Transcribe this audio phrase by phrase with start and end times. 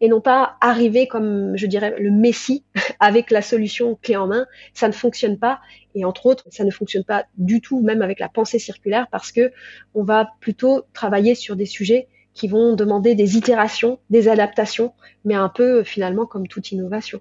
[0.00, 2.64] et non pas arriver comme, je dirais, le messie
[3.00, 4.46] avec la solution clé en main.
[4.74, 5.60] Ça ne fonctionne pas.
[5.94, 9.32] Et entre autres, ça ne fonctionne pas du tout, même avec la pensée circulaire, parce
[9.32, 9.52] que
[9.94, 14.92] on va plutôt travailler sur des sujets qui vont demander des itérations, des adaptations,
[15.24, 17.20] mais un peu finalement comme toute innovation.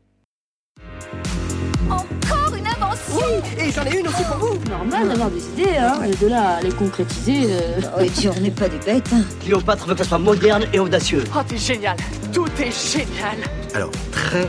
[3.58, 6.58] Et j'en ai une aussi pour vous Normal d'avoir des idées, hein, et de là
[6.58, 7.48] à les concrétiser.
[7.50, 7.82] Euh...
[7.98, 9.10] Oh, et puis on n'est pas des bêtes.
[9.14, 9.24] Hein.
[9.42, 11.26] Cléopâtre veut qu'elle soit moderne et audacieuse.
[11.36, 11.98] Oh, t'es génial
[12.34, 13.38] Tout est génial
[13.74, 14.48] Alors, très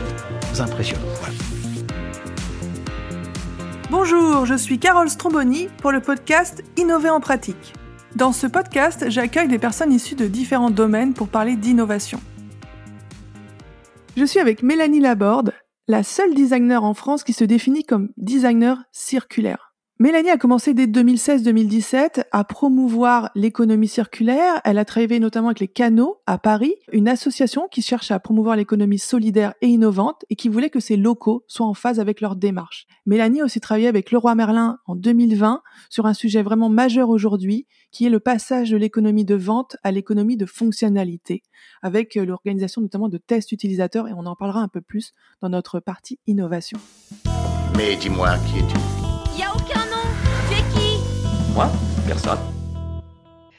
[0.59, 1.03] impressionnant.
[1.21, 1.35] Voilà.
[3.91, 7.73] Bonjour, je suis Carole Stromboni pour le podcast Innover en pratique.
[8.17, 12.21] Dans ce podcast, j'accueille des personnes issues de différents domaines pour parler d'innovation.
[14.17, 15.53] Je suis avec Mélanie Laborde,
[15.89, 19.66] la seule designer en France qui se définit comme designer circulaire.
[19.99, 24.61] Mélanie a commencé dès 2016-2017 à promouvoir l'économie circulaire.
[24.63, 28.57] Elle a travaillé notamment avec les Canaux à Paris, une association qui cherche à promouvoir
[28.57, 32.37] l'économie solidaire et innovante et qui voulait que ses locaux soient en phase avec leur
[32.37, 32.87] démarche.
[33.07, 37.67] Mélanie a aussi travaillé avec Leroy Merlin en 2020 sur un sujet vraiment majeur aujourd'hui,
[37.91, 41.43] qui est le passage de l'économie de vente à l'économie de fonctionnalité,
[41.81, 45.81] avec l'organisation notamment de tests utilisateurs et on en parlera un peu plus dans notre
[45.81, 46.79] partie innovation.
[47.79, 48.77] Mais dis-moi, qui es-tu?
[51.57, 51.71] Moi
[52.07, 52.39] Personne.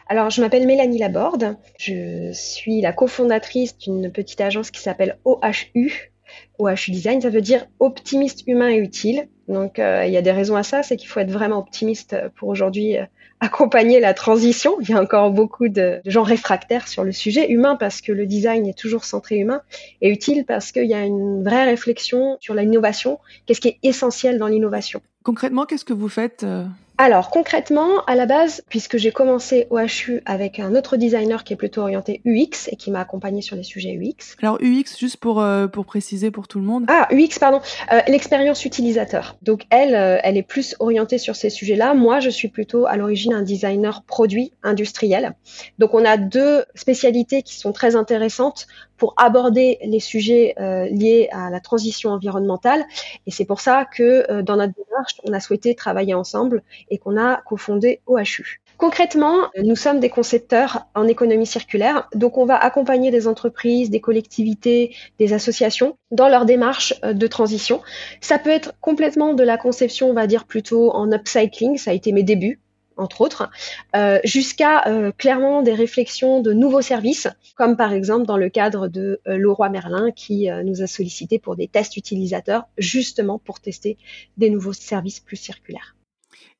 [0.05, 1.57] Alors, je m'appelle Mélanie Laborde.
[1.79, 6.11] Je suis la cofondatrice d'une petite agence qui s'appelle OHU.
[6.59, 9.29] OHU Design, ça veut dire optimiste, humain et utile.
[9.47, 12.15] Donc, euh, il y a des raisons à ça, c'est qu'il faut être vraiment optimiste
[12.35, 13.05] pour aujourd'hui euh,
[13.39, 14.77] accompagner la transition.
[14.81, 17.49] Il y a encore beaucoup de, gens réfractaires sur le sujet.
[17.49, 19.63] Humain parce que le design est toujours centré humain
[20.01, 23.17] et utile parce qu'il y a une vraie réflexion sur l'innovation.
[23.47, 25.01] Qu'est-ce qui est essentiel dans l'innovation?
[25.23, 26.63] Concrètement, qu'est-ce que vous faites euh
[26.99, 31.53] alors concrètement, à la base, puisque j'ai commencé au HU avec un autre designer qui
[31.53, 34.35] est plutôt orienté UX et qui m'a accompagné sur les sujets UX.
[34.41, 36.85] Alors UX, juste pour, euh, pour préciser pour tout le monde.
[36.87, 37.61] Ah, UX, pardon,
[37.93, 39.37] euh, l'expérience utilisateur.
[39.43, 41.93] Donc elle, euh, elle est plus orientée sur ces sujets-là.
[41.93, 45.35] Moi, je suis plutôt à l'origine un designer produit industriel.
[45.77, 48.67] Donc on a deux spécialités qui sont très intéressantes
[48.97, 52.85] pour aborder les sujets euh, liés à la transition environnementale.
[53.25, 56.97] Et c'est pour ça que euh, dans notre démarche, on a souhaité travailler ensemble et
[56.97, 58.61] qu'on a cofondé OHU.
[58.77, 64.01] Concrètement, nous sommes des concepteurs en économie circulaire, donc on va accompagner des entreprises, des
[64.01, 67.81] collectivités, des associations dans leur démarche euh, de transition.
[68.21, 71.93] Ça peut être complètement de la conception, on va dire plutôt en upcycling, ça a
[71.95, 72.59] été mes débuts
[72.97, 73.49] entre autres,
[73.95, 78.87] euh, jusqu'à euh, clairement des réflexions de nouveaux services, comme par exemple dans le cadre
[78.87, 83.97] de euh, Merlin qui euh, nous a sollicité pour des tests utilisateurs, justement pour tester
[84.37, 85.95] des nouveaux services plus circulaires.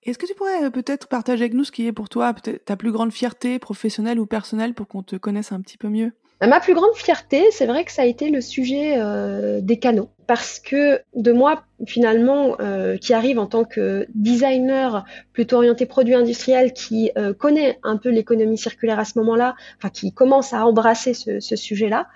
[0.04, 2.34] Est-ce que tu pourrais peut-être partager avec nous ce qui est pour toi
[2.66, 6.14] ta plus grande fierté professionnelle ou personnelle pour qu'on te connaisse un petit peu mieux?
[6.40, 10.10] Ma plus grande fierté, c'est vrai que ça a été le sujet euh, des canaux.
[10.28, 15.04] Parce que de moi, finalement, euh, qui arrive en tant que designer
[15.34, 19.90] plutôt orienté produit industriel, qui euh, connaît un peu l'économie circulaire à ce moment-là, enfin
[19.90, 22.08] qui commence à embrasser ce, ce sujet-là,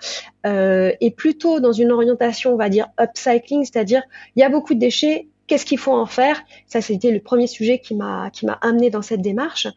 [0.44, 4.02] et plutôt dans une orientation, on va dire, upcycling, c'est-à-dire
[4.36, 6.42] il y a beaucoup de déchets, Qu'est-ce qu'il faut en faire?
[6.66, 9.68] Ça, c'était le premier sujet qui m'a qui amené dans cette démarche.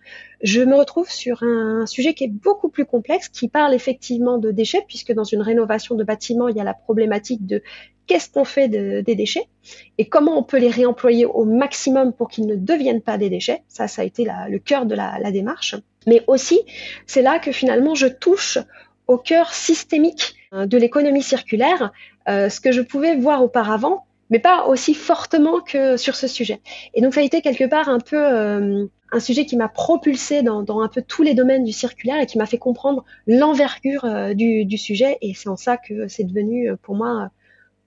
[0.41, 4.51] Je me retrouve sur un sujet qui est beaucoup plus complexe, qui parle effectivement de
[4.51, 7.61] déchets, puisque dans une rénovation de bâtiment, il y a la problématique de
[8.07, 9.49] qu'est-ce qu'on fait de, des déchets
[9.97, 13.61] et comment on peut les réemployer au maximum pour qu'ils ne deviennent pas des déchets.
[13.67, 15.75] Ça, ça a été le cœur de la, la démarche.
[16.07, 16.61] Mais aussi,
[17.05, 18.59] c'est là que finalement, je touche
[19.07, 21.91] au cœur systémique hein, de l'économie circulaire,
[22.29, 26.61] euh, ce que je pouvais voir auparavant mais pas aussi fortement que sur ce sujet.
[26.93, 30.43] Et donc ça a été quelque part un peu euh, un sujet qui m'a propulsé
[30.43, 34.05] dans, dans, un peu tous les domaines du circulaire et qui m'a fait comprendre l'envergure
[34.05, 35.17] euh, du, du, sujet.
[35.21, 37.29] Et c'est en ça que c'est devenu euh, pour moi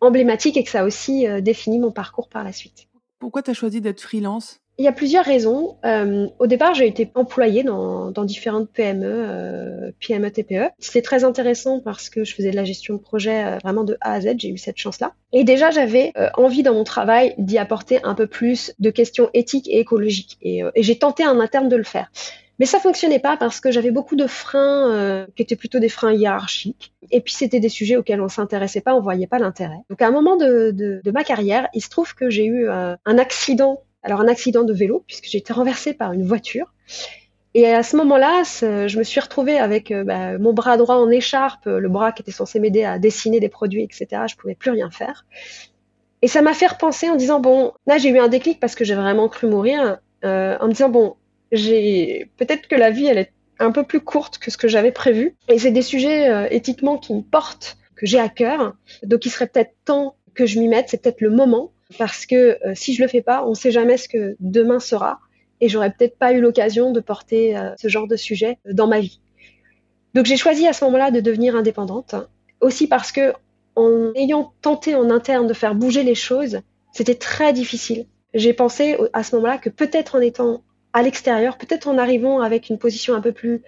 [0.01, 2.87] emblématique et que ça a aussi défini mon parcours par la suite.
[3.19, 4.61] Pourquoi tu as choisi d'être freelance?
[4.79, 5.77] Il y a plusieurs raisons.
[5.85, 10.71] Euh, au départ, j'ai été employée dans, dans différentes PME, euh, PME, TPE.
[10.79, 13.99] C'était très intéressant parce que je faisais de la gestion de projet euh, vraiment de
[14.01, 14.35] A à Z.
[14.39, 15.15] J'ai eu cette chance-là.
[15.33, 19.31] Et déjà, j'avais euh, envie dans mon travail d'y apporter un peu plus de questions
[19.35, 20.39] éthiques et écologiques.
[20.43, 22.13] Et, euh, et j'ai tenté en interne de le faire.
[22.61, 25.89] Mais ça fonctionnait pas parce que j'avais beaucoup de freins euh, qui étaient plutôt des
[25.89, 26.93] freins hiérarchiques.
[27.11, 29.79] Et puis c'était des sujets auxquels on s'intéressait pas, on voyait pas l'intérêt.
[29.91, 32.69] Donc à un moment de, de, de ma carrière, il se trouve que j'ai eu
[32.69, 36.73] un accident alors un accident de vélo puisque j'ai été renversée par une voiture.
[37.55, 41.11] Et à ce moment-là, je me suis retrouvée avec euh, bah, mon bras droit en
[41.11, 44.23] écharpe, le bras qui était censé m'aider à dessiner des produits, etc.
[44.29, 45.27] Je pouvais plus rien faire.
[46.23, 48.85] Et ça m'a fait repenser en disant bon, là j'ai eu un déclic parce que
[48.85, 51.17] j'ai vraiment cru mourir, euh, en me disant bon,
[51.51, 55.37] peut-être que la vie elle est un peu plus courte que ce que j'avais prévu.
[55.49, 58.75] Et c'est des sujets euh, éthiquement qui me portent que j'ai à cœur.
[59.03, 62.59] Donc il serait peut-être temps que je m'y mette, c'est peut-être le moment, parce que
[62.67, 65.21] euh, si je le fais pas, on ne sait jamais ce que demain sera,
[65.61, 69.01] et j'aurais peut-être pas eu l'occasion de porter euh, ce genre de sujet dans ma
[69.01, 69.21] vie.
[70.15, 72.15] Donc j'ai choisi à ce moment-là de devenir indépendante,
[72.61, 73.33] aussi parce que
[73.77, 76.61] en ayant tenté en interne de faire bouger les choses,
[76.93, 78.07] c'était très difficile.
[78.35, 80.63] J'ai pensé à ce moment-là que peut-être en étant
[80.93, 83.63] à l'extérieur, peut-être en arrivant avec une position un peu plus,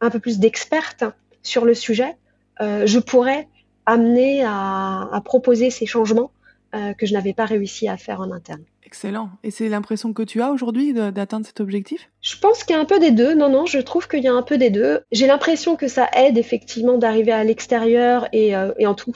[0.00, 1.04] un peu plus d'experte
[1.42, 2.16] sur le sujet,
[2.60, 3.48] euh, je pourrais
[3.86, 6.30] amener à, à proposer ces changements
[6.76, 8.62] euh, que je n'avais pas réussi à faire en interne.
[8.84, 9.30] Excellent.
[9.42, 12.08] Et c'est l'impression que tu as aujourd'hui d'atteindre cet objectif?
[12.20, 13.34] Je pense qu'il y a un peu des deux.
[13.34, 15.00] Non, non, je trouve qu'il y a un peu des deux.
[15.10, 19.12] J'ai l'impression que ça aide effectivement d'arriver à l'extérieur et, euh, et en tout,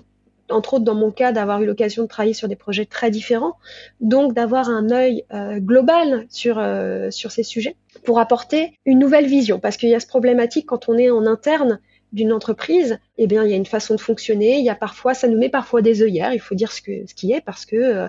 [0.51, 3.59] entre autres dans mon cas, d'avoir eu l'occasion de travailler sur des projets très différents,
[4.01, 9.27] donc d'avoir un œil euh, global sur, euh, sur ces sujets pour apporter une nouvelle
[9.27, 9.61] vision.
[9.61, 11.79] Parce qu'il y a ce problématique quand on est en interne
[12.13, 14.59] d'une entreprise, eh bien, il y a une façon de fonctionner.
[14.59, 16.33] Il y a parfois, ça nous met parfois des œillères.
[16.33, 18.09] Il faut dire ce, qui est parce que euh,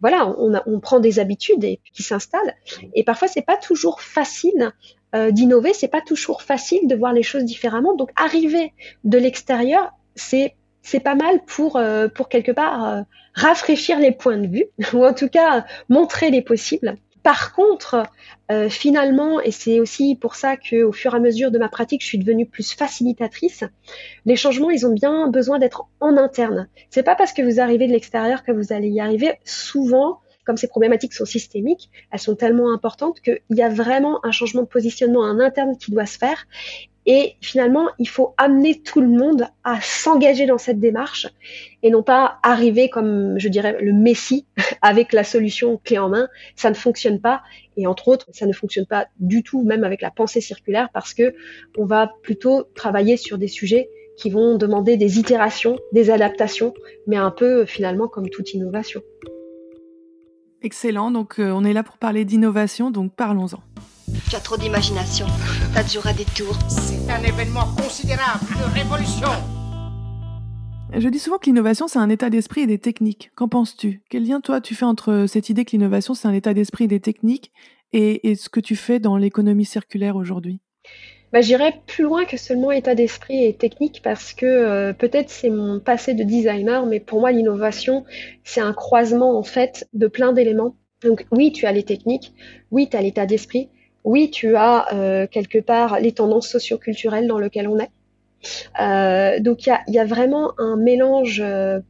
[0.00, 2.54] voilà, on, prend des habitudes et, qui s'installent.
[2.94, 4.72] Et parfois, c'est pas toujours facile
[5.14, 5.72] euh, d'innover.
[5.74, 7.96] C'est pas toujours facile de voir les choses différemment.
[7.96, 8.72] Donc, arriver
[9.04, 13.02] de l'extérieur, c'est c'est pas mal pour, euh, pour quelque part euh,
[13.34, 16.96] rafraîchir les points de vue, ou en tout cas montrer les possibles.
[17.22, 18.04] Par contre,
[18.50, 22.02] euh, finalement, et c'est aussi pour ça qu'au fur et à mesure de ma pratique,
[22.02, 23.64] je suis devenue plus facilitatrice.
[24.24, 26.68] Les changements, ils ont bien besoin d'être en interne.
[26.90, 29.32] C'est pas parce que vous arrivez de l'extérieur que vous allez y arriver.
[29.44, 34.30] Souvent, comme ces problématiques sont systémiques, elles sont tellement importantes qu'il y a vraiment un
[34.30, 36.46] changement de positionnement en interne qui doit se faire.
[37.04, 41.26] Et finalement, il faut amener tout le monde à s'engager dans cette démarche
[41.82, 44.46] et non pas arriver comme, je dirais, le messie
[44.80, 46.28] avec la solution clé en main.
[46.56, 47.42] Ça ne fonctionne pas.
[47.76, 51.12] Et entre autres, ça ne fonctionne pas du tout, même avec la pensée circulaire, parce
[51.12, 51.34] que
[51.76, 56.72] on va plutôt travailler sur des sujets qui vont demander des itérations, des adaptations,
[57.06, 59.02] mais un peu finalement comme toute innovation.
[60.62, 61.10] Excellent.
[61.10, 63.62] Donc, euh, on est là pour parler d'innovation, donc parlons-en.
[64.28, 65.26] Tu as trop d'imagination.
[65.74, 66.58] T'as toujours à des tours.
[66.68, 69.28] C'est un événement considérable, une révolution.
[70.96, 73.30] Je dis souvent que l'innovation, c'est un état d'esprit et des techniques.
[73.36, 74.02] Qu'en penses-tu?
[74.08, 76.88] Quel lien, toi, tu fais entre cette idée que l'innovation, c'est un état d'esprit et
[76.88, 77.52] des techniques
[77.92, 80.60] et, et, ce que tu fais dans l'économie circulaire aujourd'hui?
[81.32, 85.50] Bah, J'irais plus loin que seulement état d'esprit et technique parce que euh, peut-être c'est
[85.50, 88.04] mon passé de designer, mais pour moi, l'innovation,
[88.44, 90.76] c'est un croisement en fait de plein d'éléments.
[91.02, 92.32] Donc oui, tu as les techniques,
[92.70, 93.68] oui, tu as l'état d'esprit,
[94.04, 97.90] oui, tu as euh, quelque part les tendances socioculturelles dans lesquelles on est.
[98.80, 101.80] Euh, donc il y a, y a, vraiment un mélange, euh,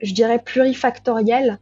[0.00, 1.58] je dirais, plurifactoriel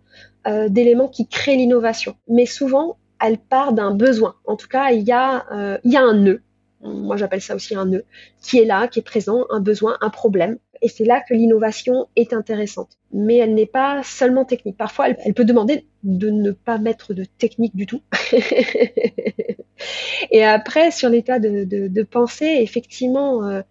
[0.47, 2.17] euh, d'éléments qui créent l'innovation.
[2.29, 4.35] Mais souvent, elle part d'un besoin.
[4.45, 6.43] En tout cas, il y, euh, il y a un nœud.
[6.85, 8.05] Moi, j'appelle ça aussi un nœud
[8.43, 10.59] qui est là, qui est présent, un besoin, un problème.
[10.83, 12.99] Et c'est là que l'innovation est intéressante.
[13.11, 14.77] Mais elle n'est pas seulement technique.
[14.77, 18.03] Parfois, elle, peut demander de ne pas mettre de technique du tout.
[20.31, 23.63] Et après, sur l'état de, de, de, pensée, effectivement, euh,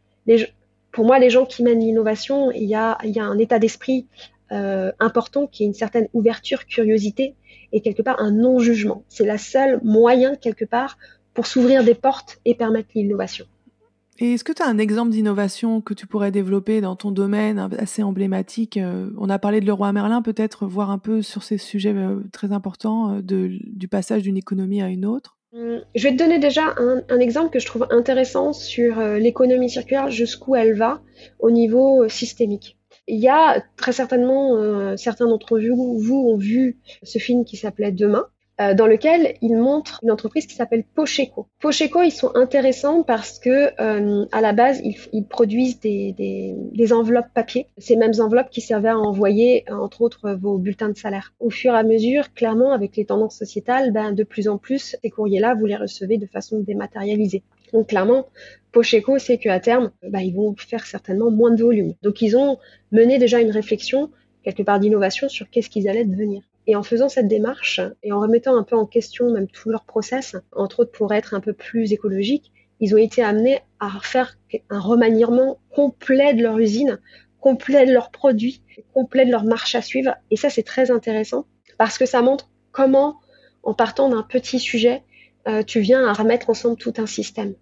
[0.92, 3.60] pour moi, les gens qui mènent l'innovation, il y a, il y a un état
[3.60, 4.08] d'esprit
[4.52, 7.36] euh, important qui est une certaine ouverture, curiosité
[7.72, 9.04] et quelque part un non-jugement.
[9.08, 10.98] C'est la seule moyen, quelque part,
[11.34, 13.46] pour s'ouvrir des portes et permettre l'innovation.
[14.20, 17.70] Et est-ce que tu as un exemple d'innovation que tu pourrais développer dans ton domaine
[17.80, 21.58] assez emblématique euh, On a parlé de Leroy Merlin, peut-être voir un peu sur ces
[21.58, 25.38] sujets euh, très importants de, du passage d'une économie à une autre?
[25.96, 29.70] Je vais te donner déjà un, un exemple que je trouve intéressant sur euh, l'économie
[29.70, 31.02] circulaire, jusqu'où elle va
[31.40, 32.78] au niveau euh, systémique.
[33.08, 37.58] Il y a très certainement euh, certains d'entre vous, vous ont vu ce film qui
[37.58, 38.26] s'appelait Demain,
[38.62, 41.48] euh, dans lequel il montre une entreprise qui s'appelle Pocheco.
[41.60, 46.54] Pocheco, ils sont intéressants parce que euh, à la base, ils, ils produisent des, des,
[46.56, 50.98] des, enveloppes papier, ces mêmes enveloppes qui servaient à envoyer, entre autres, vos bulletins de
[50.98, 51.34] salaire.
[51.40, 54.96] Au fur et à mesure, clairement, avec les tendances sociétales, ben, de plus en plus,
[55.02, 57.44] ces courriers-là, vous les recevez de façon dématérialisée.
[57.74, 58.28] Donc clairement,
[58.72, 61.96] Pocheco sait qu'à terme, ben, ils vont faire certainement moins de volume.
[62.04, 62.60] Donc ils ont
[62.92, 64.12] mené déjà une réflexion
[64.44, 66.44] quelque part d'innovation sur qu'est-ce qu'ils allaient devenir.
[66.68, 69.84] Et en faisant cette démarche et en remettant un peu en question même tout leur
[69.84, 74.38] process, entre autres pour être un peu plus écologique, ils ont été amenés à faire
[74.70, 77.00] un remaniement complet de leur usine,
[77.40, 78.62] complet de leurs produits,
[78.94, 80.16] complet de leur marche à suivre.
[80.32, 81.46] Et ça, c'est très intéressant
[81.78, 83.20] parce que ça montre comment,
[83.64, 85.04] en partant d'un petit sujet,
[85.48, 87.56] euh, tu viens à remettre ensemble tout un système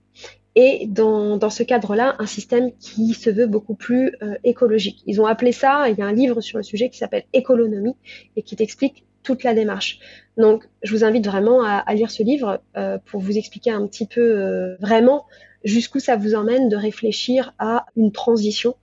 [0.55, 5.01] et dans, dans ce cadre-là, un système qui se veut beaucoup plus euh, écologique.
[5.05, 7.95] Ils ont appelé ça, il y a un livre sur le sujet qui s'appelle Économie
[8.35, 9.99] et qui t'explique toute la démarche.
[10.37, 13.85] Donc, je vous invite vraiment à, à lire ce livre euh, pour vous expliquer un
[13.87, 15.25] petit peu euh, vraiment
[15.63, 18.75] jusqu'où ça vous emmène de réfléchir à une transition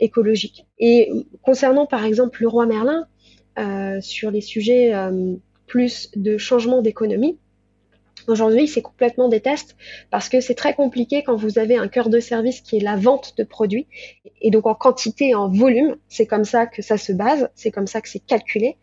[0.00, 0.64] écologique.
[0.78, 1.10] Et
[1.42, 3.06] concernant par exemple le roi Merlin,
[4.00, 4.94] sur les sujets
[5.66, 7.36] plus de changement d'économie,
[8.28, 9.74] Aujourd'hui, c'est complètement des tests
[10.10, 12.94] parce que c'est très compliqué quand vous avez un cœur de service qui est la
[12.94, 13.86] vente de produits
[14.42, 15.96] et donc en quantité en volume.
[16.08, 18.76] C'est comme ça que ça se base, c'est comme ça que c'est calculé.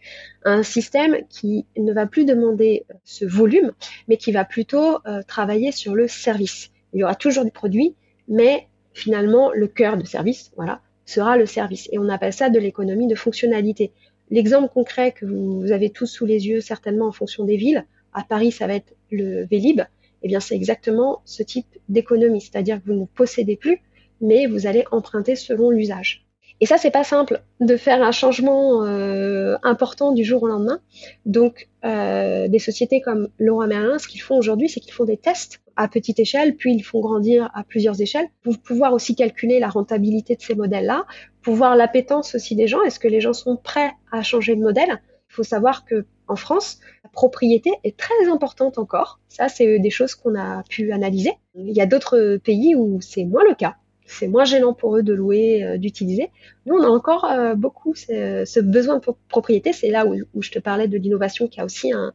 [0.46, 3.72] Un système qui ne va plus demander ce volume,
[4.08, 6.72] mais qui va plutôt euh, travailler sur le service.
[6.94, 7.94] Il y aura toujours du produit,
[8.28, 11.88] mais finalement, le cœur de service, voilà, sera le service.
[11.92, 13.92] Et on appelle ça de l'économie de fonctionnalité.
[14.32, 17.86] L'exemple concret que vous avez tous sous les yeux, certainement en fonction des villes,
[18.16, 19.82] à Paris, ça va être le Vélib.
[20.24, 23.80] Eh bien, c'est exactement ce type d'économie, c'est-à-dire que vous ne possédez plus,
[24.22, 26.26] mais vous allez emprunter selon l'usage.
[26.62, 30.80] Et ça, c'est pas simple de faire un changement euh, important du jour au lendemain.
[31.26, 35.18] Donc, euh, des sociétés comme Laura Merlin, ce qu'ils font aujourd'hui, c'est qu'ils font des
[35.18, 39.60] tests à petite échelle, puis ils font grandir à plusieurs échelles pour pouvoir aussi calculer
[39.60, 41.06] la rentabilité de ces modèles-là,
[41.42, 42.82] pour voir l'appétence aussi des gens.
[42.84, 45.02] Est-ce que les gens sont prêts à changer de modèle?
[45.30, 46.80] Il faut savoir que en France,
[47.16, 49.20] propriété est très importante encore.
[49.30, 51.32] Ça, c'est des choses qu'on a pu analyser.
[51.56, 53.78] Il y a d'autres pays où c'est moins le cas.
[54.06, 56.30] C'est moins gênant pour eux de louer, euh, d'utiliser.
[56.68, 59.74] Nous, on a encore euh, beaucoup ce, besoin de propriété.
[59.74, 62.14] C'est là où, je te parlais de l'innovation qui a aussi un,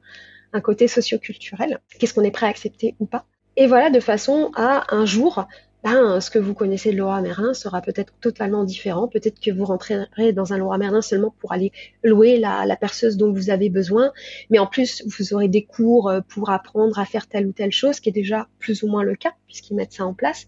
[0.52, 1.80] un côté socioculturel.
[1.99, 3.25] Qu'est-ce qu'on est prêt à accepter ou pas?
[3.57, 5.47] Et voilà, de façon à un jour
[5.82, 9.08] ben, ce que vous connaissez de Laura Merlin sera peut-être totalement différent.
[9.08, 11.72] Peut-être que vous rentrerez dans un Laura Merlin seulement pour aller
[12.04, 14.12] louer la, perceuse dont vous avez besoin,
[14.50, 17.72] mais en plus vous aurez des cours euh, pour apprendre à faire telle ou telle
[17.72, 20.46] chose, qui est déjà plus ou moins le cas puisqu'ils mettent ça en place.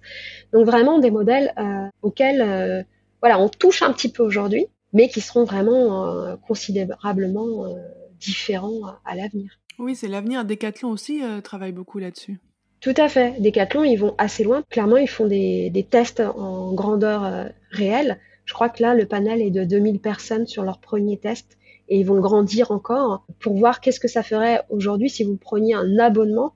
[0.52, 2.82] Donc vraiment des modèles euh, auxquels euh,
[3.20, 7.74] voilà on touche un petit peu aujourd'hui, mais qui seront vraiment considérablement
[8.20, 9.58] différents à, l'avenir.
[9.78, 10.44] Oui, c'est l'avenir.
[10.44, 12.38] Decathlon aussi travaille beaucoup là-dessus.
[12.82, 13.40] Tout à fait.
[13.40, 14.64] Decathlon, ils vont assez loin.
[14.68, 18.18] Clairement, ils font des, des tests en grandeur euh, réelle.
[18.44, 21.56] Je crois que là, le panel est de 2000 personnes sur leur premier test
[21.88, 25.74] et ils vont grandir encore pour voir qu'est-ce que ça ferait aujourd'hui si vous preniez
[25.74, 26.54] un abonnement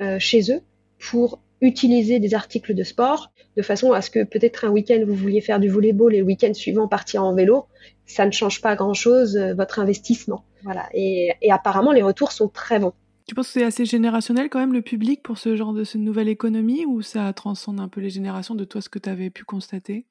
[0.00, 0.62] euh, chez eux
[0.98, 5.14] pour utiliser des articles de sport de façon à ce que peut-être un week-end vous
[5.14, 7.66] vouliez faire du volleyball et le week-end suivant partir en vélo,
[8.06, 10.42] ça ne change pas grand-chose euh, votre investissement.
[10.62, 10.88] Voilà.
[10.94, 12.94] Et, et apparemment, les retours sont très bons.
[13.26, 16.00] Tu penses que c'est assez générationnel quand même le public pour ce genre de cette
[16.00, 19.30] nouvelle économie ou ça transcende un peu les générations de toi ce que tu avais
[19.30, 20.06] pu constater?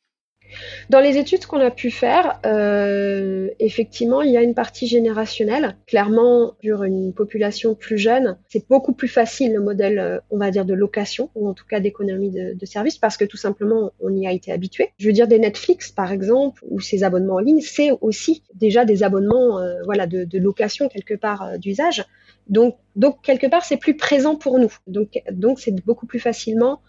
[0.90, 5.76] Dans les études qu'on a pu faire, euh, effectivement, il y a une partie générationnelle.
[5.88, 10.52] Clairement, sur une population plus jeune, c'est beaucoup plus facile le modèle, euh, on va
[10.52, 13.92] dire, de location, ou en tout cas d'économie de, de service, parce que tout simplement,
[14.00, 14.92] on y a été habitué.
[15.00, 18.86] Je veux dire, des Netflix, par exemple, ou ces abonnements en ligne, c'est aussi déjà
[18.86, 22.06] des abonnements euh, voilà, de, de, location, quelque part, d'usage.
[22.48, 24.74] Donc, donc quelque part, c'est plus présent pour nous.
[24.88, 26.82] Donc, donc c'est beaucoup plus facilement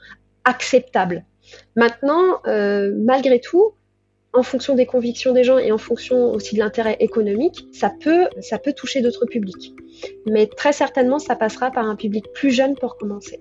[0.45, 1.25] acceptable.
[1.77, 3.73] Maintenant, euh, malgré tout,
[4.33, 8.29] en fonction des convictions des gens et en fonction aussi de l'intérêt économique, ça peut,
[8.41, 9.75] ça peut toucher d'autres publics.
[10.27, 13.41] Mais très certainement, ça passera par un public plus jeune pour commencer.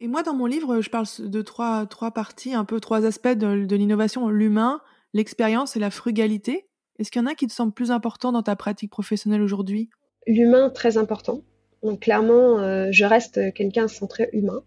[0.00, 3.28] Et moi, dans mon livre, je parle de trois, trois parties, un peu trois aspects
[3.28, 4.80] de, l'innovation l'humain,
[5.12, 6.66] l'expérience et la frugalité.
[6.98, 9.90] Est-ce qu'il y en a qui te semblent plus importants dans ta pratique professionnelle aujourd'hui?
[10.26, 11.42] L'humain très important.
[11.82, 14.62] Donc clairement, euh, je reste quelqu'un centré humain,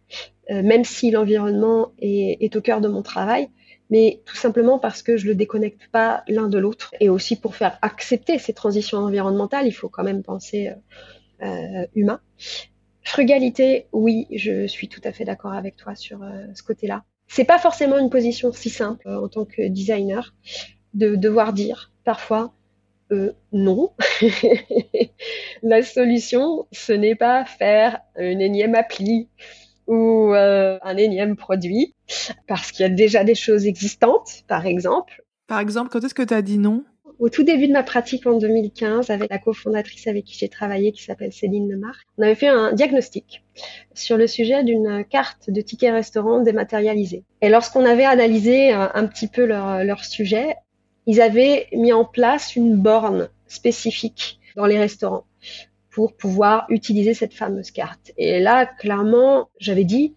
[0.49, 3.49] euh, même si l'environnement est, au cœur de mon travail,
[3.89, 6.93] mais tout simplement parce que je le déconnecte pas l'un de l'autre.
[6.99, 10.71] Et aussi pour faire accepter ces transitions environnementales, il faut quand même penser
[11.43, 12.19] euh, humain.
[13.03, 16.19] Frugalité, oui, je suis tout à fait d'accord avec toi sur
[16.55, 17.03] ce côté-là.
[17.27, 20.33] C'est pas forcément une position si simple en tant que designer
[20.93, 22.53] de devoir dire parfois
[23.11, 23.91] euh, non.
[25.63, 29.27] la solution, ce n'est pas faire une énième appli
[29.87, 31.93] ou euh, un énième produit,
[32.47, 35.23] parce qu'il y a déjà des choses existantes, par exemple.
[35.47, 36.83] Par exemple, quand est-ce que tu as dit non?
[37.19, 40.91] Au tout début de ma pratique en 2015, avec la cofondatrice avec qui j'ai travaillé,
[40.91, 43.43] qui s'appelle Céline Lemar, on avait fait un diagnostic
[43.93, 47.23] sur le sujet d'une carte de tickets restaurant dématérialisée.
[47.41, 50.55] Et lorsqu'on avait analysé un, un petit peu leur, leur sujet,
[51.05, 55.25] ils avaient mis en place une borne spécifique dans les restaurants
[55.89, 58.11] pour pouvoir utiliser cette fameuse carte.
[58.17, 60.15] Et là, clairement, j'avais dit,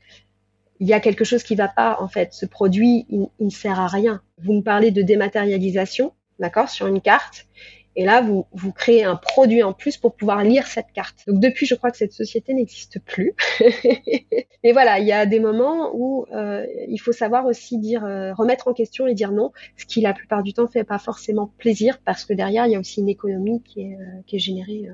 [0.80, 2.32] il y a quelque chose qui ne va pas, en fait.
[2.32, 4.22] Ce produit, il, ne sert à rien.
[4.38, 7.46] Vous me parlez de dématérialisation, d'accord, sur une carte.
[7.98, 11.24] Et là, vous, vous créez un produit en plus pour pouvoir lire cette carte.
[11.26, 13.34] Donc depuis, je crois que cette société n'existe plus.
[14.64, 18.34] Mais voilà, il y a des moments où euh, il faut savoir aussi dire, euh,
[18.34, 21.50] remettre en question et dire non, ce qui la plupart du temps fait pas forcément
[21.56, 24.90] plaisir parce que derrière, il y a aussi une économie qui est, euh, générée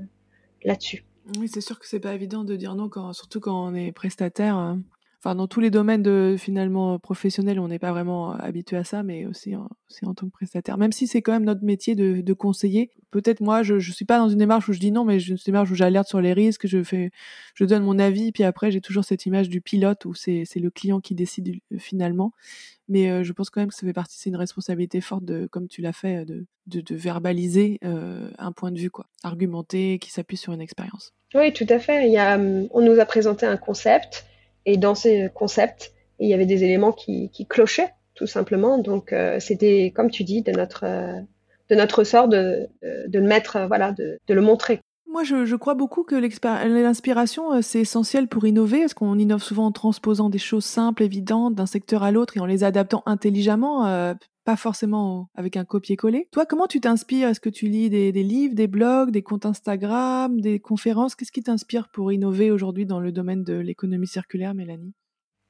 [0.63, 1.05] là-dessus.
[1.39, 4.77] Oui, c'est sûr que c'est pas évident de dire non, surtout quand on est prestataire.
[5.23, 9.05] Enfin dans tous les domaines de finalement professionnels, on n'est pas vraiment habitué à ça,
[9.05, 9.69] mais aussi en,
[10.03, 10.79] en tant que prestataire.
[10.79, 12.91] Même si c'est quand même notre métier de, conseiller.
[13.11, 15.33] Peut-être moi, je, je suis pas dans une démarche où je dis non, mais je
[15.33, 17.11] une démarche où j'alerte sur les risques, je fais,
[17.55, 20.71] je donne mon avis, puis après j'ai toujours cette image du pilote où c'est le
[20.71, 22.33] client qui décide finalement.
[22.89, 25.47] Mais euh, je pense quand même que ça fait partie, c'est une responsabilité forte de,
[25.47, 26.47] comme tu l'as fait, de,
[26.91, 31.13] verbaliser euh, un point de vue, quoi, argumenté, qui s'appuie sur une expérience.
[31.35, 32.07] Oui, tout à fait.
[32.07, 34.27] Il y a, on nous a présenté un concept
[34.67, 38.79] et dans ces concepts, il y avait des éléments qui, qui clochaient, tout simplement.
[38.79, 41.21] Donc, euh, c'était, comme tu dis, de notre, euh,
[41.69, 44.81] de notre sort de, de, le mettre, euh, voilà, de, de, le montrer.
[45.07, 49.67] Moi, je, je crois beaucoup que l'inspiration, c'est essentiel pour innover, parce qu'on innove souvent
[49.67, 53.87] en transposant des choses simples, évidentes, d'un secteur à l'autre et en les adaptant intelligemment,
[53.87, 54.15] euh,
[54.45, 56.29] pas forcément avec un copier-coller.
[56.33, 57.29] Toi, comment tu t'inspires?
[57.29, 61.15] Est-ce que tu lis des, livres, des blogs, des comptes Instagram, des conférences?
[61.15, 64.95] Qu'est-ce qui t'inspire pour innover aujourd'hui dans le domaine de l'économie circulaire, Mélanie?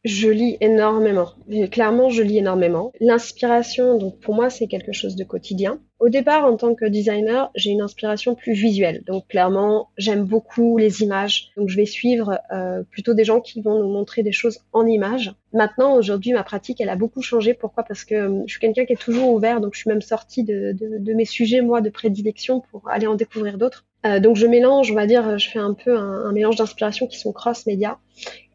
[0.04, 1.30] Je lis énormément.
[1.70, 2.92] Clairement, je lis énormément.
[3.00, 5.80] L'inspiration, donc pour moi, c'est quelque chose de quotidien.
[6.00, 9.04] Au départ, en tant que designer, j'ai une inspiration plus visuelle.
[9.06, 11.52] Donc clairement, j'aime beaucoup les images.
[11.56, 14.84] Donc je vais suivre euh, plutôt des gens qui vont nous montrer des choses en
[14.86, 15.32] images.
[15.52, 17.54] Maintenant, aujourd'hui, ma pratique, elle a beaucoup changé.
[17.54, 17.84] Pourquoi?
[17.84, 19.60] Parce que euh, je suis quelqu'un qui est toujours ouvert.
[19.60, 23.06] Donc je suis même sortie de, de, de mes sujets, moi, de prédilection pour aller
[23.06, 23.84] en découvrir d'autres.
[24.04, 27.06] Euh, donc je mélange, on va dire, je fais un peu un, un mélange d'inspiration
[27.06, 27.98] qui sont cross-média.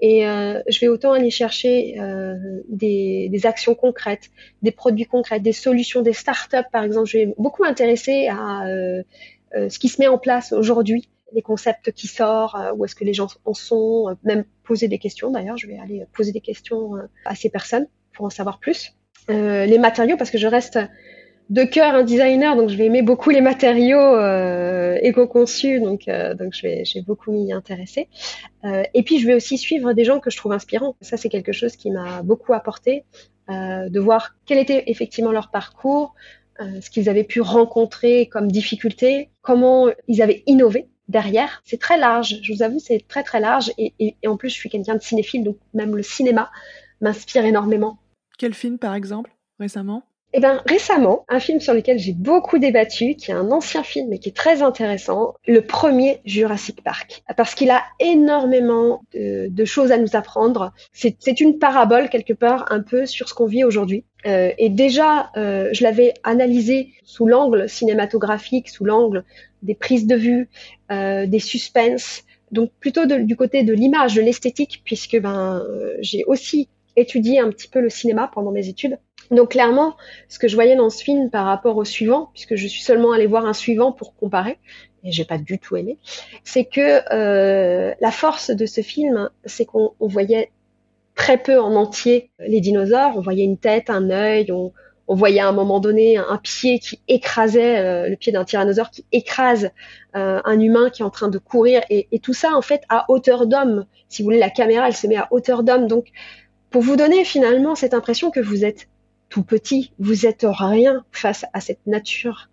[0.01, 2.35] Et euh, je vais autant aller chercher euh,
[2.69, 4.29] des, des, actions concrètes,
[4.61, 7.07] des produits concrets, des solutions, des startups par exemple.
[7.07, 9.03] Je vais beaucoup m'intéresser à euh,
[9.55, 12.95] euh, ce qui se met en place aujourd'hui, les concepts qui sortent, euh, où est-ce
[12.95, 15.57] que les gens en sont, même poser des questions d'ailleurs.
[15.57, 16.91] Je vais aller poser des questions
[17.25, 18.93] à ces personnes pour en savoir plus.
[19.29, 20.79] les matériaux, parce que je reste
[21.49, 26.33] de cœur un designer, donc je vais aimer beaucoup les matériaux euh, éco-conçus, donc, euh,
[26.33, 28.09] donc je vais, je beaucoup m'y intéresser.
[28.65, 30.95] Euh, et puis je vais aussi suivre des gens que je trouve inspirants.
[31.01, 33.05] Ça, c'est quelque chose qui m'a beaucoup apporté,
[33.49, 36.15] euh, de voir quel était effectivement leur parcours,
[36.59, 41.61] euh, ce qu'ils avaient pu rencontrer comme difficulté, comment ils avaient innové derrière.
[41.63, 43.71] C'est très large, je vous avoue, c'est très très large.
[43.77, 46.49] Et, et, et en plus, je suis quelqu'un de cinéphile, donc même le cinéma
[46.99, 47.99] m'inspire énormément.
[48.37, 50.03] Quel film, par exemple, récemment?
[50.33, 54.09] Eh ben, récemment, un film sur lequel j'ai beaucoup débattu, qui est un ancien film
[54.09, 59.91] mais qui est très intéressant, le premier Jurassic Park, parce qu'il a énormément de, choses
[59.91, 60.73] à nous apprendre.
[60.93, 64.05] C'est une parabole quelque part un peu sur ce qu'on vit aujourd'hui.
[64.25, 69.23] Euh, et déjà, euh, je l'avais analysé sous l'angle cinématographique, sous l'angle
[69.63, 70.49] des prises de vue,
[70.91, 76.23] euh, des suspens, donc plutôt du côté de l'image, de l'esthétique, puisque ben euh, j'ai
[76.25, 78.97] aussi étudié un petit peu le cinéma pendant mes études.
[79.31, 79.95] Donc clairement,
[80.29, 83.11] ce que je voyais dans ce film par rapport au suivant, puisque je suis seulement
[83.11, 84.57] allée voir un suivant pour comparer,
[85.03, 85.97] et j'ai pas du tout aimé,
[86.43, 90.51] c'est que euh, la force de ce film, c'est qu'on voyait
[91.15, 93.13] très peu en entier les dinosaures.
[93.15, 94.71] On voyait une tête, un œil, on,
[95.09, 98.91] voyait à un moment donné un, un pied qui écrasait euh, le pied d'un tyrannosaure
[98.91, 99.71] qui écrase
[100.15, 102.81] euh, un humain qui est en train de courir, et, et tout ça en fait
[102.89, 103.85] à hauteur d'homme.
[104.09, 106.07] Si vous voulez, la caméra, elle se met à hauteur d'homme, donc
[106.69, 108.87] pour vous donner finalement cette impression que vous êtes
[109.29, 112.49] tout petit, vous êtes rien face à cette nature.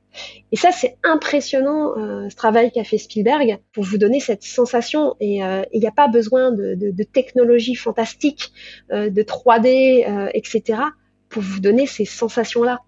[0.53, 5.17] Et ça, c'est impressionnant, euh, ce travail qu'a fait Spielberg, pour vous donner cette sensation.
[5.19, 8.53] Et il euh, n'y a pas besoin de, de, de technologie fantastique,
[8.93, 10.83] euh, de 3D, etc.,
[11.29, 12.81] pour vous donner ces sensations-là.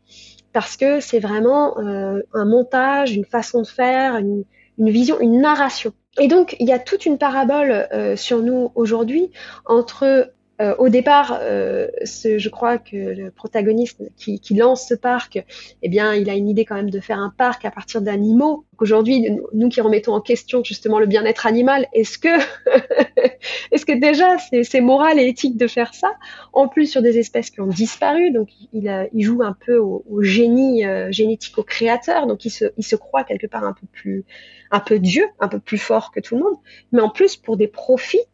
[0.52, 4.44] Parce que c'est vraiment euh, un montage, une façon de faire, une,
[4.78, 5.92] une, vision, une narration.
[6.18, 9.32] Et donc, il y a toute une parabole euh, sur nous aujourd'hui
[9.66, 14.94] entre euh, au départ, euh, ce, je crois que le protagoniste qui, qui, lance ce
[14.94, 15.44] parc,
[15.82, 18.64] eh bien, il a une idée quand même de faire un parc à partir d'animaux.
[18.78, 22.28] Aujourd'hui, nous qui remettons en question justement le bien-être animal, est-ce que,
[23.70, 26.12] est-ce que déjà c'est moral et éthique de faire ça?
[26.54, 29.76] En plus sur des espèces qui ont disparu, donc il, a, il joue un peu
[29.76, 33.64] au, au génie euh, génétique, au créateur, donc il se, il se croit quelque part
[33.64, 34.24] un peu plus,
[34.70, 36.56] un peu Dieu, un peu plus fort que tout le monde,
[36.92, 38.24] mais en plus pour des profits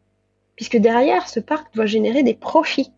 [0.55, 2.91] puisque derrière, ce parc doit générer des profits.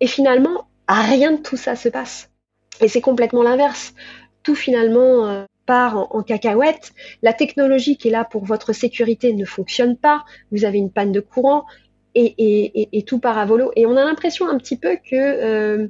[0.00, 2.30] Et finalement, rien de tout ça se passe.
[2.80, 3.94] Et c'est complètement l'inverse.
[4.42, 6.92] Tout finalement euh, part en, cacahuète.
[7.22, 10.24] La technologie qui est là pour votre sécurité ne fonctionne pas.
[10.52, 11.64] Vous avez une panne de courant
[12.14, 13.70] et tout part à volo.
[13.76, 15.88] Et on a l'impression un petit peu que euh,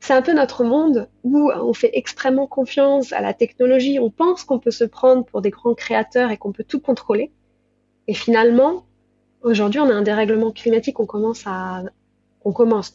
[0.00, 3.98] c'est un peu notre monde où on fait extrêmement confiance à la technologie.
[3.98, 7.30] On pense qu'on peut se prendre pour des grands créateurs et qu'on peut tout contrôler.
[8.06, 8.84] Et finalement,
[9.44, 11.44] Aujourd'hui, on a un dérèglement climatique, on commence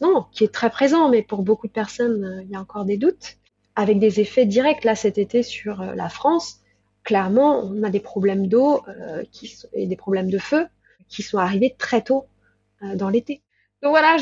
[0.00, 2.84] non, qui est très présent, mais pour beaucoup de personnes, euh, il y a encore
[2.84, 3.36] des doutes,
[3.76, 4.82] avec des effets directs.
[4.82, 6.58] Là, cet été sur euh, la France,
[7.04, 9.22] clairement, on a des problèmes d'eau euh,
[9.74, 10.66] et des problèmes de feu
[11.08, 12.26] qui sont arrivés très tôt
[12.94, 13.42] dans l'été.
[13.82, 14.16] Donc voilà,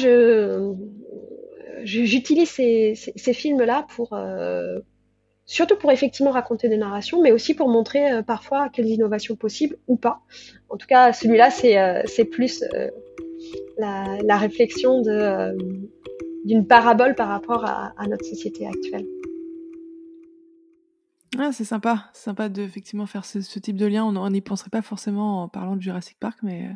[1.84, 4.18] j'utilise ces, films-là pour
[5.48, 9.76] surtout pour effectivement raconter des narrations, mais aussi pour montrer euh, parfois quelles innovations possibles
[9.88, 10.20] ou pas.
[10.68, 12.62] En tout cas, celui-là, c'est euh, plus
[13.78, 15.00] la, la, réflexion
[16.44, 19.06] d'une parabole par rapport à, notre société actuelle.
[21.38, 24.04] Ah, c'est sympa, sympa de effectivement faire ce, type de lien.
[24.04, 26.68] On n'y penserait pas forcément en parlant de Jurassic Park, mais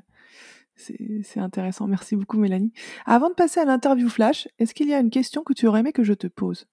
[0.77, 1.87] c'est intéressant.
[1.89, 2.73] Merci beaucoup, Mélanie.
[3.05, 5.81] Avant de passer à l'interview flash, est-ce qu'il y a une question que tu aurais
[5.81, 6.67] aimé que je te pose?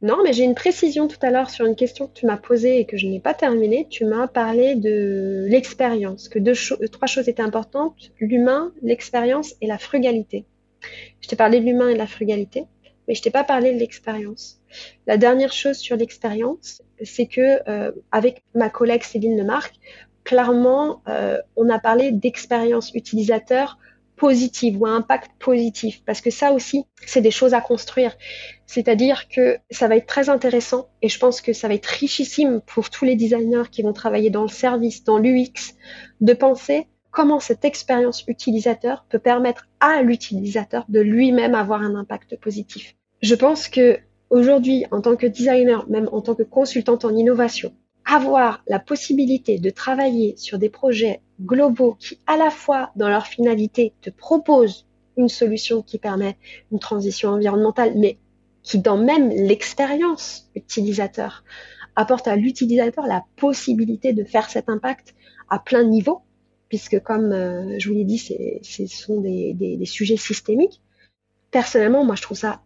[0.00, 2.78] Non, mais j'ai une précision tout à l'heure sur une question que tu m'as posée
[2.78, 3.86] et que je n'ai pas terminée.
[3.90, 6.54] Tu m'as parlé de l'expérience, que deux
[6.92, 10.44] trois choses étaient importantes l'humain, l'expérience et la frugalité.
[11.20, 12.66] Je t'ai parlé de l'humain et de la frugalité,
[13.08, 14.60] mais je t'ai pas parlé de l'expérience.
[15.08, 19.74] La dernière chose sur l'expérience, c'est que euh, avec ma collègue Céline Lemarque,
[20.22, 23.78] clairement, euh, on a parlé d'expérience utilisateur
[24.18, 28.16] positive ou à impact positif, parce que ça aussi, c'est des choses à construire.
[28.66, 32.60] C'est-à-dire que ça va être très intéressant et je pense que ça va être richissime
[32.66, 35.74] pour tous les designers qui vont travailler dans le service, dans l'UX,
[36.20, 42.36] de penser comment cette expérience utilisateur peut permettre à l'utilisateur de lui-même avoir un impact
[42.36, 42.94] positif.
[43.22, 43.98] Je pense que
[44.30, 47.72] aujourd'hui, en tant que designer, même en tant que consultante en innovation,
[48.04, 53.26] avoir la possibilité de travailler sur des projets globaux qui, à la fois dans leur
[53.26, 56.36] finalité, te proposent une solution qui permet
[56.72, 58.18] une transition environnementale, mais
[58.62, 61.44] qui, dans même l'expérience utilisateur,
[61.96, 65.14] apporte à l'utilisateur la possibilité de faire cet impact
[65.48, 66.20] à plein niveau,
[66.68, 70.80] puisque comme euh, je vous l'ai dit, ce sont des, des, sujets systémiques.
[71.50, 72.60] Personnellement, moi, je trouve ça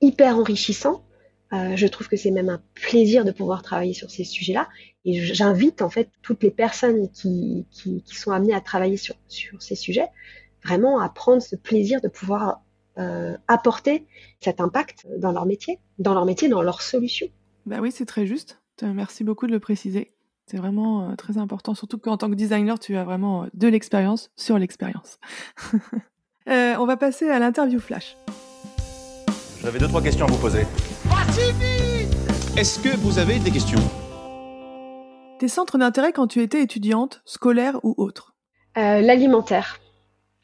[0.00, 1.03] hyper enrichissant
[1.54, 4.68] euh, je trouve que c'est même un plaisir de pouvoir travailler sur ces sujets-là.
[5.04, 9.62] Et j'invite en fait toutes les personnes qui, qui, sont amenées à travailler sur, sur
[9.62, 10.08] ces sujets
[10.64, 12.62] vraiment à prendre ce plaisir de pouvoir
[12.98, 14.06] euh, apporter
[14.40, 17.28] cet impact dans leur métier, dans leur métier, dans leurs solutions.
[17.66, 18.60] Bah oui, c'est très juste.
[18.82, 20.12] Merci beaucoup de le préciser.
[20.46, 24.30] C'est vraiment euh, très important, surtout qu'en tant que designer, tu as vraiment de l'expérience
[24.36, 25.18] sur l'expérience.
[26.46, 28.16] on va passer à l'interview flash.
[29.62, 30.66] J'avais deux, trois questions à vous poser.
[32.56, 33.80] Est-ce que vous avez des questions?
[35.38, 38.34] Tes centres d'intérêt quand tu étais étudiante, scolaire ou autre?
[38.76, 39.80] Euh, L'alimentaire.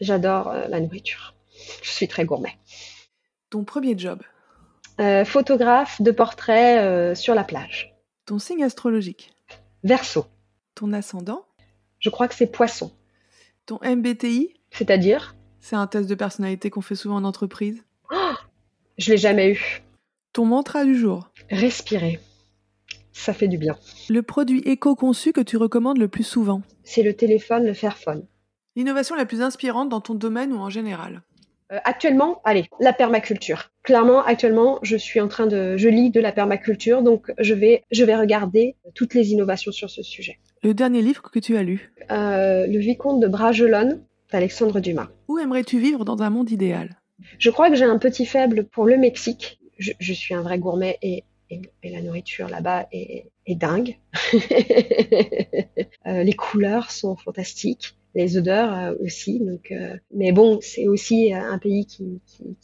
[0.01, 1.35] J'adore euh, la nourriture.
[1.83, 2.57] Je suis très gourmet.
[3.51, 4.23] Ton premier job?
[5.01, 7.95] Euh, Photographe de portraits sur la plage.
[8.27, 9.33] Ton signe astrologique?
[9.85, 10.27] Verseau.
[10.75, 11.45] Ton ascendant?
[11.99, 12.93] Je crois que c'est poisson.
[13.67, 15.37] Ton MBTI C'est-à-dire?
[15.61, 17.83] C'est un test de personnalité qu'on fait souvent en entreprise.
[18.13, 18.17] Oh
[18.99, 19.83] je l'ai jamais eu.
[20.33, 22.21] Ton mantra du jour Respirer.
[23.13, 23.77] Ça fait du bien.
[24.09, 28.25] Le produit éco-conçu que tu recommandes le plus souvent C'est le téléphone, le Fairphone.
[28.77, 31.23] L'innovation la plus inspirante dans ton domaine ou en général
[31.73, 33.73] euh, Actuellement, allez, la permaculture.
[33.83, 37.83] Clairement, actuellement, je suis en train de, je lis de la permaculture, donc je vais,
[37.91, 40.39] je vais regarder toutes les innovations sur ce sujet.
[40.63, 45.09] Le dernier livre que tu as lu euh, Le Vicomte de Bragelonne d'Alexandre Dumas.
[45.27, 47.01] Où aimerais-tu vivre dans un monde idéal?
[47.39, 50.99] Je crois que j'ai un petit faible pour le Mexique je, suis un vrai gourmet
[51.03, 51.25] et,
[51.83, 53.97] la nourriture là-bas est, dingue.
[56.07, 59.39] Euh, les couleurs sont fantastiques, les odeurs euh, aussi.
[59.39, 62.21] Donc, euh, mais bon, c'est aussi un pays qui,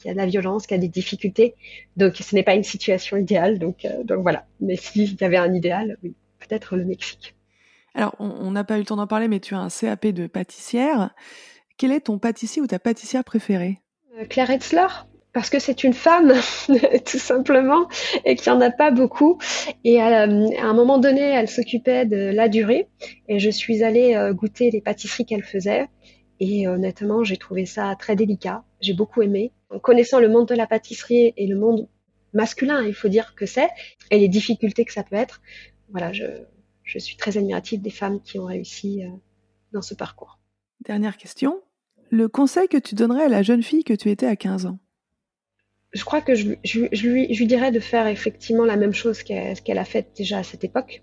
[0.07, 1.55] a de la violence, qui a des difficultés.
[1.97, 3.59] Donc, ce n'est pas une situation idéale.
[3.59, 4.47] Donc, donc voilà.
[4.61, 7.35] Mais s'il y avait un idéal, oui, peut-être le Mexique.
[7.95, 10.27] Alors, on n'a pas eu le temps d'en parler, mais tu as un CAP de
[10.27, 11.15] pâtissière.
[11.77, 13.79] Quel est ton pâtissier ou ta pâtissière préférée?
[14.31, 14.89] Claire Etzler?
[15.37, 16.33] Parce que c'est une femme,
[17.05, 17.91] tout simplement,
[18.25, 19.37] et qu'il n'y en a pas beaucoup.
[19.85, 22.89] Et euh, à un moment donné, elle s'occupait de la durée,
[23.29, 25.89] et je suis allée euh, goûter les pâtisseries qu'elle faisait.
[26.41, 28.65] Et honnêtement, j'ai trouvé ça très délicat.
[28.81, 29.53] J'ai beaucoup aimé.
[29.69, 31.87] En connaissant le monde de la pâtisserie et le monde
[32.33, 33.69] masculin, il faut dire que c'est,
[34.11, 35.43] et les difficultés que ça peut être,
[35.91, 36.25] voilà, je,
[36.83, 39.11] je suis très admirative des femmes qui ont réussi euh,
[39.75, 40.39] dans ce parcours.
[40.81, 41.61] Dernière question.
[42.09, 44.79] Le conseil que tu donnerais à la jeune fille que tu étais à 15 ans?
[45.97, 46.55] Je crois que je,
[47.07, 51.03] lui, dirais de faire effectivement la même chose qu'elle a faite déjà à cette époque,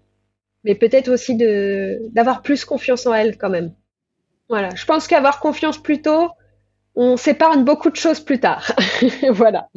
[0.63, 3.73] mais peut-être aussi d'avoir plus confiance en elle quand même.
[4.49, 6.29] Voilà, je pense qu'avoir confiance plus tôt,
[6.95, 8.71] on s'épargne beaucoup de choses plus tard.
[9.31, 9.69] voilà.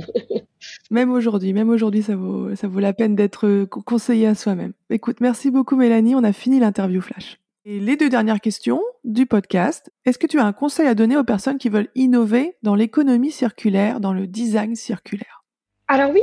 [0.91, 4.73] Même aujourd'hui, même aujourd'hui, ça vaut, ça vaut la peine d'être conseillé à soi-même.
[4.91, 7.39] Écoute, merci beaucoup Mélanie, on a fini l'interview flash.
[7.69, 9.91] Et les deux dernières questions du podcast.
[10.05, 13.33] Est-ce que tu as un conseil à donner aux personnes qui veulent innover dans l'économie
[13.33, 15.43] circulaire, dans le design circulaire?
[15.89, 16.21] Alors oui,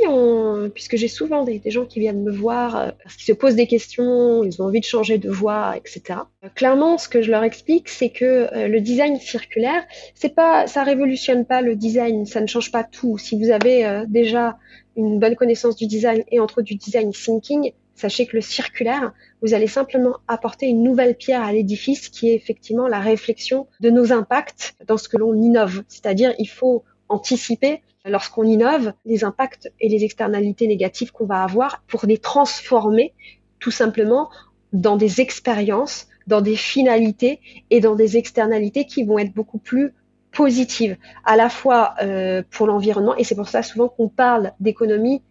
[0.74, 3.68] puisque j'ai souvent des, gens qui viennent me voir euh, parce qu'ils se posent des
[3.68, 6.20] questions, ils ont envie de changer de voie, etc.
[6.46, 9.84] Euh, clairement, ce que je leur explique, c'est que euh, le design circulaire,
[10.16, 13.18] c'est pas, ça révolutionne pas le design, ça ne change pas tout.
[13.18, 14.58] Si vous avez déjà
[14.96, 19.54] une bonne connaissance du design et entre du design thinking, sachez que le circulaire, vous
[19.54, 24.12] allez simplement apporter une nouvelle pierre à l'édifice qui est effectivement la réflexion de nos
[24.12, 25.84] impacts dans ce que l'on innove.
[25.88, 31.84] C'est-à-dire, il faut anticiper lorsqu'on innove les impacts et les externalités négatives qu'on va avoir
[31.88, 33.14] pour les transformer
[33.60, 34.30] tout simplement
[34.74, 39.94] dans des expériences, dans des finalités et dans des externalités qui vont être beaucoup plus
[40.32, 45.22] positives, à la fois euh, pour l'environnement, et c'est pour ça souvent qu'on parle d'économie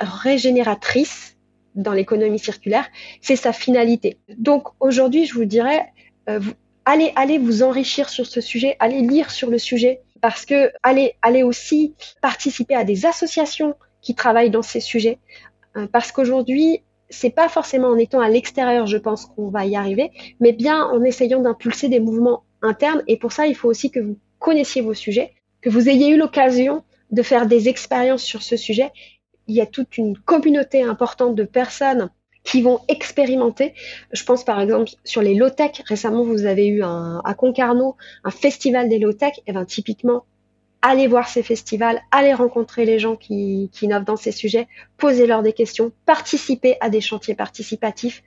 [0.00, 1.33] régénératrice
[1.74, 2.86] dans l'économie circulaire,
[3.20, 4.18] c'est sa finalité.
[4.38, 5.86] Donc aujourd'hui, je vous dirais,
[6.28, 6.40] euh,
[6.84, 11.14] allez, allez vous enrichir sur ce sujet, allez lire sur le sujet, parce que allez,
[11.22, 15.18] allez aussi participer à des associations qui travaillent dans ces sujets,
[15.76, 19.76] euh, parce qu'aujourd'hui, c'est pas forcément en étant à l'extérieur, je pense qu'on va y
[19.76, 20.10] arriver,
[20.40, 23.02] mais bien en essayant d'impulser des mouvements internes.
[23.06, 26.16] Et pour ça, il faut aussi que vous connaissiez vos sujets, que vous ayez eu
[26.16, 28.90] l'occasion de faire des expériences sur ce sujet.
[29.46, 32.10] Il y a toute une communauté importante de personnes
[32.44, 33.74] qui vont expérimenter.
[34.12, 35.82] Je pense par exemple sur les low-tech.
[35.86, 39.38] Récemment, vous avez eu à Concarneau un festival des low-tech.
[39.38, 40.24] Et eh ben typiquement,
[40.84, 45.42] allez voir ces festivals, allez rencontrer les gens qui, qui innovent dans ces sujets, posez-leur
[45.42, 48.22] des questions, participez à des chantiers participatifs,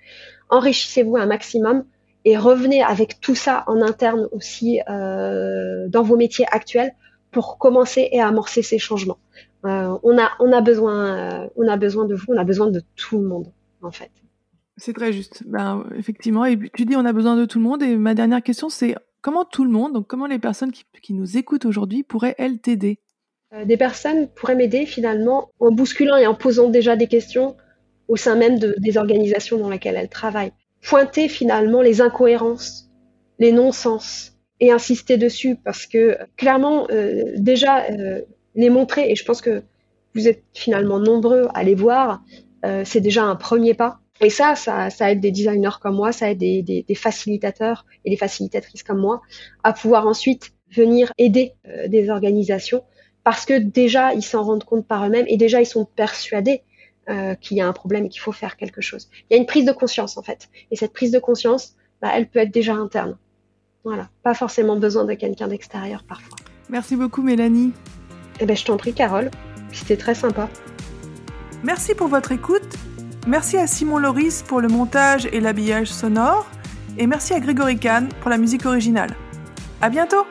[0.49, 1.85] enrichissez-vous un maximum
[2.25, 6.95] et revenez avec tout ça en interne aussi euh, dans vos métiers actuels
[7.37, 9.19] pour commencer et amorcer ces changements.
[9.63, 12.71] Euh, on, a, on, a besoin, euh, on a besoin de vous, on a besoin
[12.71, 14.09] de tout le monde en fait.
[14.75, 15.43] C'est très juste.
[15.45, 17.83] Ben, effectivement, et tu dis on a besoin de tout le monde.
[17.83, 21.37] Et ma dernière question, c'est comment tout le monde, donc comment les personnes qui, nous
[21.37, 22.97] écoutent aujourd'hui pourraient elles t'aider?
[23.53, 27.55] Euh, Des personnes pourraient m'aider finalement en bousculant et en posant déjà des questions
[28.07, 30.53] au sein même de, des organisations dans lesquelles elles travaillent.
[30.81, 32.89] Pointer finalement les incohérences,
[33.37, 38.21] les non-sens et insister dessus parce que clairement euh, déjà euh,
[38.55, 39.63] les montrer et je pense que
[40.15, 42.21] vous êtes finalement nombreux à les voir
[42.65, 43.99] euh, c'est déjà un premier pas.
[44.19, 48.09] Et ça, ça, ça aide des designers comme moi, ça aide des, des, facilitateurs et
[48.09, 49.21] des facilitatrices comme moi
[49.63, 52.83] à pouvoir ensuite venir aider euh, des organisations
[53.23, 56.63] parce que déjà ils s'en rendent compte par eux-mêmes et déjà ils sont persuadés
[57.09, 59.07] euh, qu'il y a un problème et qu'il faut faire quelque chose.
[59.29, 60.49] Il y a une prise de conscience en fait.
[60.71, 63.17] Et cette prise de conscience, bah, elle peut être déjà interne.
[63.83, 66.37] Voilà, pas forcément besoin de quelqu'un d'extérieur parfois.
[66.69, 67.73] Merci beaucoup Mélanie.
[68.39, 69.31] Eh ben, je t'en prie Carole,
[69.71, 70.49] c'était très sympa.
[71.63, 72.67] Merci pour votre écoute.
[73.27, 76.45] Merci à Simon Loris pour le montage et l'habillage sonore.
[76.97, 79.15] Et merci à Grégory Kahn pour la musique originale.
[79.81, 80.25] À bientôt!